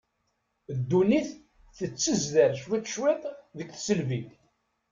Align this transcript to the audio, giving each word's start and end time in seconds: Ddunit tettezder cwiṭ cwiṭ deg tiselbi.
Ddunit 0.77 1.27
tettezder 1.77 2.51
cwiṭ 2.63 2.85
cwiṭ 2.93 3.21
deg 3.57 3.69
tiselbi. 3.73 4.21